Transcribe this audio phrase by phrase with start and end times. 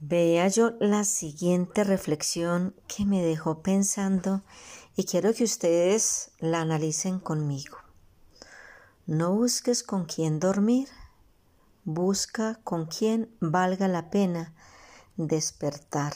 [0.00, 4.42] veía yo la siguiente reflexión que me dejó pensando
[4.96, 7.78] y quiero que ustedes la analicen conmigo.
[9.06, 10.88] No busques con quién dormir,
[11.84, 14.54] busca con quien valga la pena
[15.16, 16.12] despertar.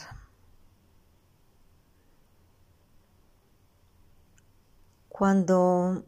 [5.09, 6.05] Cuando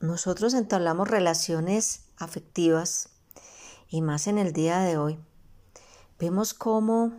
[0.00, 3.10] nosotros entablamos relaciones afectivas,
[3.88, 5.18] y más en el día de hoy,
[6.18, 7.12] vemos cómo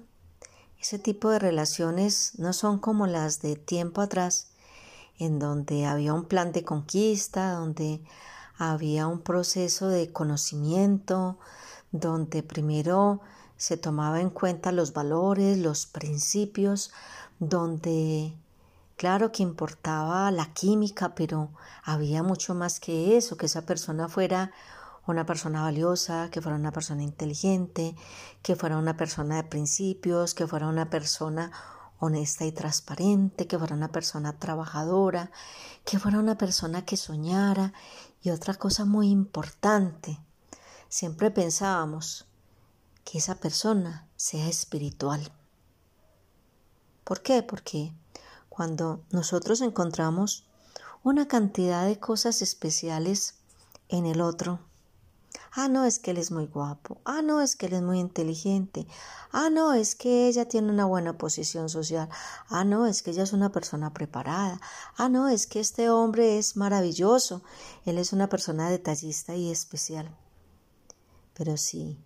[0.80, 4.47] ese tipo de relaciones no son como las de tiempo atrás,
[5.19, 8.02] en donde había un plan de conquista, donde
[8.57, 11.38] había un proceso de conocimiento,
[11.91, 13.22] donde primero
[13.55, 16.91] se tomaba en cuenta los valores, los principios,
[17.39, 18.35] donde
[18.97, 21.52] Claro que importaba la química, pero
[21.83, 24.52] había mucho más que eso, que esa persona fuera
[25.08, 27.95] una persona valiosa, que fuera una persona inteligente,
[28.44, 31.52] que fuera una persona de principios, que fuera una persona
[32.00, 35.31] honesta y transparente, que fuera una persona trabajadora,
[35.85, 37.73] que fuera una persona que soñara
[38.22, 40.19] y otra cosa muy importante,
[40.89, 42.28] siempre pensábamos
[43.03, 45.31] que esa persona sea espiritual.
[47.03, 47.41] ¿Por qué?
[47.41, 47.94] Porque
[48.50, 50.45] cuando nosotros encontramos
[51.03, 53.35] una cantidad de cosas especiales
[53.88, 54.66] en el otro.
[55.59, 57.02] Ah, no, es que él es muy guapo.
[57.03, 58.86] Ah, no, es que él es muy inteligente.
[59.31, 62.09] Ah, no, es que ella tiene una buena posición social.
[62.47, 64.62] Ah, no, es que ella es una persona preparada.
[64.97, 67.41] Ah, no, es que este hombre es maravilloso.
[67.85, 70.16] Él es una persona detallista y especial.
[71.34, 72.06] Pero si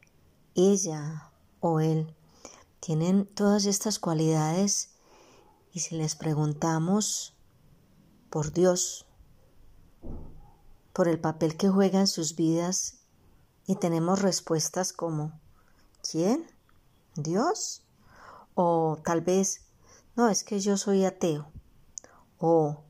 [0.56, 1.30] ella
[1.60, 2.16] o él
[2.80, 4.92] tienen todas estas cualidades
[5.74, 7.36] y si les preguntamos
[8.30, 9.08] por Dios,
[10.94, 13.01] por el papel que juega en sus vidas,
[13.72, 15.40] y tenemos respuestas como
[16.12, 16.46] ¿quién?
[17.16, 17.84] ¿Dios?
[18.54, 19.62] O tal vez,
[20.18, 21.50] no, es que yo soy ateo.
[22.38, 22.84] O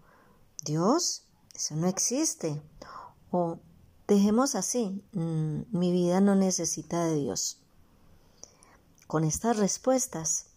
[0.65, 2.63] Dios, eso no existe.
[3.29, 3.59] O
[4.07, 7.59] dejemos así, mm, mi vida no necesita de Dios.
[9.05, 10.47] Con estas respuestas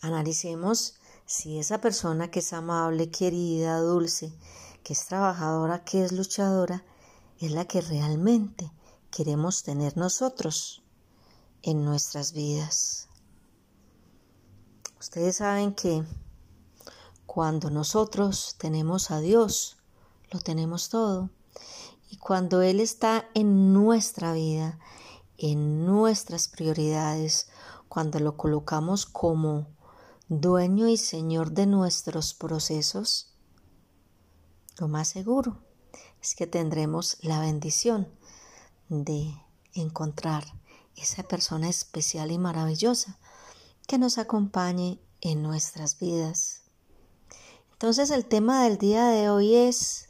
[0.00, 4.34] Analicemos si esa persona que es amable, querida, dulce,
[4.82, 6.84] que es trabajadora, que es luchadora,
[7.40, 8.70] es la que realmente
[9.10, 10.82] queremos tener nosotros
[11.62, 13.08] en nuestras vidas.
[15.00, 16.04] Ustedes saben que
[17.26, 19.76] cuando nosotros tenemos a Dios,
[20.30, 21.30] lo tenemos todo.
[22.10, 24.78] Y cuando Él está en nuestra vida,
[25.36, 27.48] en nuestras prioridades,
[27.88, 29.66] cuando lo colocamos como
[30.28, 33.32] dueño y señor de nuestros procesos,
[34.78, 35.60] lo más seguro
[36.24, 38.08] es que tendremos la bendición
[38.88, 39.34] de
[39.74, 40.42] encontrar
[40.96, 43.18] esa persona especial y maravillosa
[43.86, 46.62] que nos acompañe en nuestras vidas.
[47.72, 50.08] Entonces el tema del día de hoy es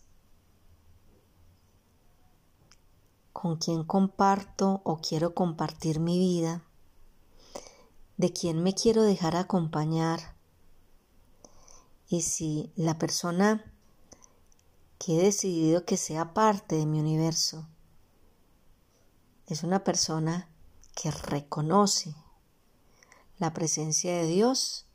[3.33, 6.63] con quién comparto o quiero compartir mi vida
[8.19, 10.37] de quién me quiero dejar acompañar
[12.07, 13.74] y si la persona
[14.99, 17.67] que he decidido que sea parte de mi universo
[19.47, 20.49] es una persona
[20.95, 22.15] que reconoce
[23.39, 24.87] la presencia de Dios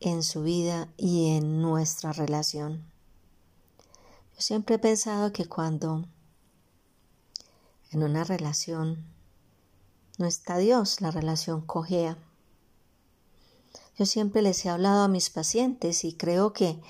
[0.00, 2.84] en su vida y en nuestra relación.
[4.34, 6.06] Yo siempre he pensado que cuando
[7.90, 9.04] en una relación
[10.18, 12.18] no está Dios, la relación cojea.
[13.98, 16.80] Yo siempre les he hablado a mis pacientes y creo que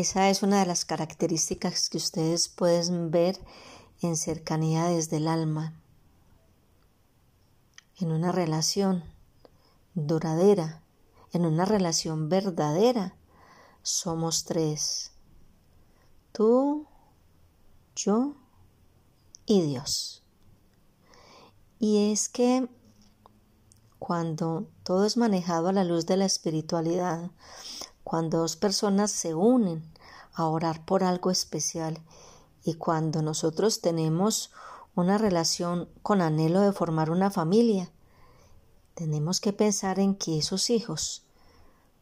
[0.00, 3.36] esa es una de las características que ustedes pueden ver
[4.00, 5.74] en cercanía desde el alma.
[7.96, 9.02] En una relación
[9.94, 10.84] duradera,
[11.32, 13.16] en una relación verdadera,
[13.82, 15.10] somos tres.
[16.30, 16.86] Tú,
[17.96, 18.36] yo
[19.46, 20.22] y Dios.
[21.80, 22.68] Y es que
[23.98, 27.32] cuando todo es manejado a la luz de la espiritualidad,
[28.08, 29.84] cuando dos personas se unen
[30.32, 32.00] a orar por algo especial
[32.64, 34.50] y cuando nosotros tenemos
[34.94, 37.90] una relación con anhelo de formar una familia,
[38.94, 41.22] tenemos que pensar en que esos hijos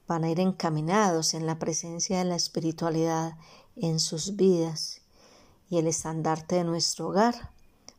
[0.06, 3.36] van a ir encaminados en la presencia de la espiritualidad
[3.74, 5.00] en sus vidas
[5.68, 7.50] y el estandarte de nuestro hogar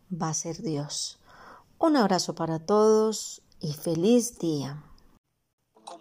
[0.10, 1.20] va a ser Dios.
[1.78, 4.87] Un abrazo para todos y feliz día.